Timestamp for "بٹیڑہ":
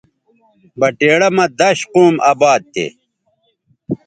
0.79-1.29